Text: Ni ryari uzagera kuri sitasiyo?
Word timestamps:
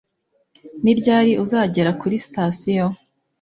Ni 0.83 0.93
ryari 0.99 1.33
uzagera 1.43 1.91
kuri 2.01 2.15
sitasiyo? 2.25 2.85